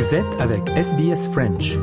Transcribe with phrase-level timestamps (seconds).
[0.00, 1.76] Vous êtes avec SBS French.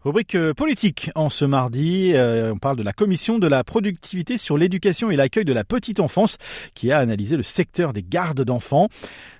[0.00, 4.38] Rubrique euh, politique en ce mardi, euh, on parle de la commission de la productivité
[4.38, 6.38] sur l'éducation et l'accueil de la petite enfance
[6.72, 8.88] qui a analysé le secteur des gardes d'enfants.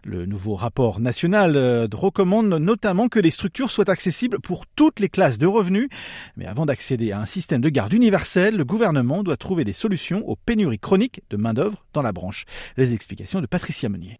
[0.04, 5.08] Le nouveau rapport national euh, recommande notamment que les structures soient accessibles pour toutes les
[5.08, 5.88] classes de revenus.
[6.36, 10.28] Mais avant d'accéder à un système de garde universel, le gouvernement doit trouver des solutions
[10.28, 12.44] aux pénuries chroniques de main-d'œuvre dans la branche.
[12.76, 14.18] Les explications de Patricia Meunier.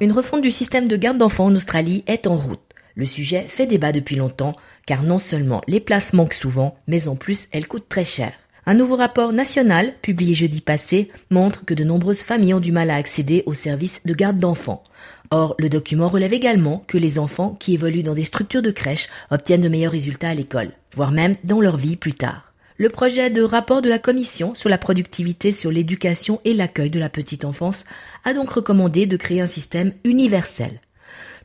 [0.00, 2.60] Une refonte du système de garde d'enfants en Australie est en route.
[2.94, 4.54] Le sujet fait débat depuis longtemps,
[4.86, 8.32] car non seulement les places manquent souvent, mais en plus elles coûtent très cher.
[8.64, 12.90] Un nouveau rapport national, publié jeudi passé, montre que de nombreuses familles ont du mal
[12.90, 14.84] à accéder aux services de garde d'enfants.
[15.32, 19.08] Or, le document relève également que les enfants qui évoluent dans des structures de crèche
[19.32, 22.47] obtiennent de meilleurs résultats à l'école, voire même dans leur vie plus tard.
[22.80, 27.00] Le projet de rapport de la Commission sur la productivité sur l'éducation et l'accueil de
[27.00, 27.84] la petite enfance
[28.24, 30.80] a donc recommandé de créer un système universel.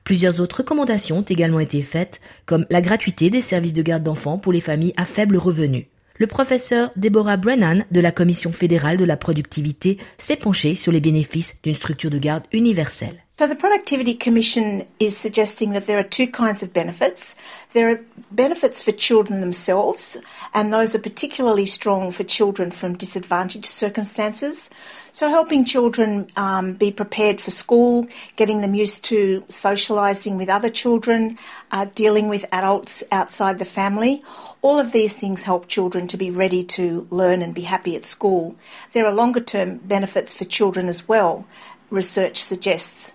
[0.04, 4.38] Plusieurs autres recommandations ont également été faites, comme la gratuité des services de garde d'enfants
[4.38, 5.88] pour les familles à faible revenu.
[6.20, 11.02] Le professeur Deborah Brennan de la Commission fédérale de la productivité s'est penché sur les
[11.02, 13.24] bénéfices d'une structure de garde universelle.
[13.44, 17.36] So the Productivity Commission is suggesting that there are two kinds of benefits.
[17.74, 18.00] There are
[18.32, 20.18] benefits for children themselves,
[20.54, 24.70] and those are particularly strong for children from disadvantaged circumstances.
[25.12, 30.70] So helping children um, be prepared for school, getting them used to socialising with other
[30.70, 31.38] children,
[31.70, 34.24] uh, dealing with adults outside the family.
[34.62, 38.06] All of these things help children to be ready to learn and be happy at
[38.06, 38.56] school.
[38.94, 41.46] There are longer term benefits for children as well,
[41.90, 43.12] research suggests.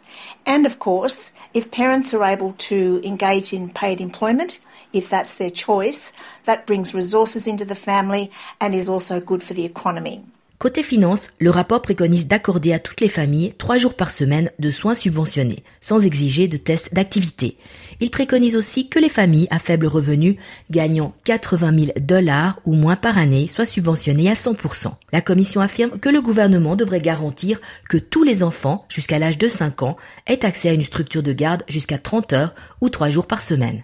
[0.47, 4.58] And of course, if parents are able to engage in paid employment,
[4.92, 6.12] if that's their choice,
[6.44, 10.25] that brings resources into the family and is also good for the economy.
[10.58, 14.72] Côté finance, le rapport préconise d'accorder à toutes les familles trois jours par semaine de
[14.72, 17.56] soins subventionnés, sans exiger de tests d'activité.
[18.00, 20.36] Il préconise aussi que les familles à faible revenu
[20.68, 24.94] gagnant 80 000 dollars ou moins par année soient subventionnées à 100%.
[25.12, 29.47] La commission affirme que le gouvernement devrait garantir que tous les enfants jusqu'à l'âge de
[29.47, 33.28] 5 ans aient accès à une structure de garde jusqu'à 30 heures ou trois jours
[33.28, 33.82] par semaine.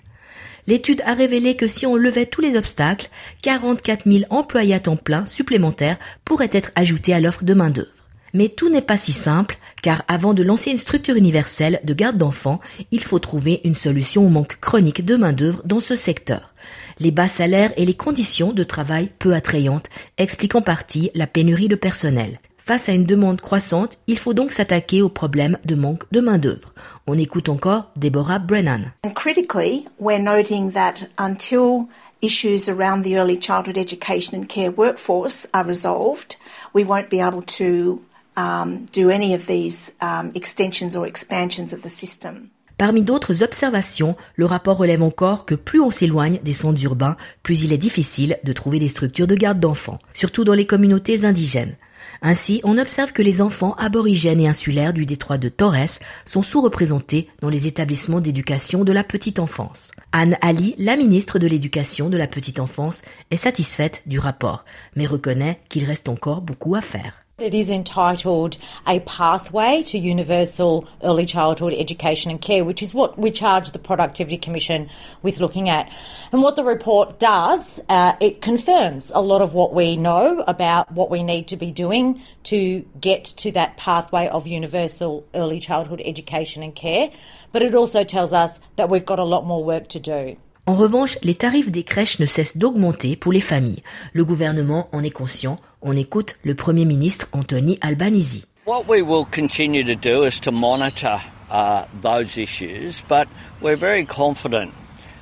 [0.66, 3.10] L'étude a révélé que si on levait tous les obstacles,
[3.42, 7.91] 44 000 employés à temps plein supplémentaires pourraient être ajoutés à l'offre de main-d'œuvre.
[8.32, 12.19] Mais tout n'est pas si simple, car avant de lancer une structure universelle de garde
[12.19, 12.60] d'enfants,
[12.91, 16.52] il faut trouver une solution au manque chronique de main-d'œuvre dans ce secteur.
[16.98, 19.88] Les bas salaires et les conditions de travail peu attrayantes
[20.19, 22.41] expliquent en partie la pénurie de personnel.
[22.66, 26.72] Face à une demande croissante, il faut donc s'attaquer au problème de manque de main-d'œuvre.
[27.06, 28.91] On écoute encore Deborah Brennan.
[29.04, 31.91] And critically, we're noting that until
[32.22, 36.36] issues around the early childhood education and care workforce are resolved,
[36.72, 38.00] we won't be able to
[38.38, 42.50] um, do any of these um, extensions or expansions of the system.
[42.76, 47.62] Parmi d'autres observations, le rapport relève encore que plus on s'éloigne des centres urbains, plus
[47.62, 51.76] il est difficile de trouver des structures de garde d'enfants, surtout dans les communautés indigènes.
[52.20, 57.28] Ainsi, on observe que les enfants aborigènes et insulaires du détroit de Torres sont sous-représentés
[57.40, 59.92] dans les établissements d'éducation de la petite enfance.
[60.12, 64.64] Anne Ali, la ministre de l'Éducation de la petite enfance, est satisfaite du rapport,
[64.96, 67.23] mais reconnaît qu'il reste encore beaucoup à faire.
[67.36, 73.18] It is entitled A Pathway to Universal Early Childhood Education and Care, which is what
[73.18, 74.88] we charge the Productivity Commission
[75.20, 75.90] with looking at.
[76.30, 80.92] And what the report does, uh, it confirms a lot of what we know about
[80.92, 86.02] what we need to be doing to get to that pathway of universal early childhood
[86.04, 87.10] education and care.
[87.50, 90.36] But it also tells us that we've got a lot more work to do.
[90.66, 93.82] En revanche, les tarifs des crèches ne cessent d'augmenter pour les familles.
[94.14, 95.58] Le gouvernement en est conscient.
[95.86, 98.46] On écoute le Premier ministre Anthony Albanese.
[98.64, 103.28] What we will continue to do is to monitor uh, those issues, but
[103.60, 104.72] we're very confident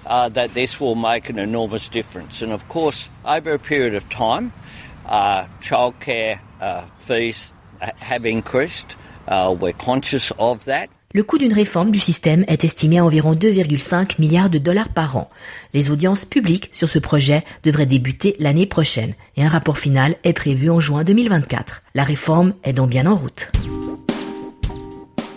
[0.07, 2.43] uh, that this will make an enormous difference.
[2.43, 4.53] And of course, over a period of time,
[5.07, 8.97] uh, childcare uh, fees have increased.
[9.27, 10.91] Uh, we're conscious of that.
[11.15, 15.17] Le coût d'une réforme du système est estimé à environ 2,5 milliards de dollars par
[15.17, 15.29] an.
[15.75, 20.33] Les audiences publiques sur ce projet devraient débuter l'année prochaine et un rapport final est
[20.33, 21.83] prévu en juin 2024.
[21.95, 23.53] La réforme est donc bien en route.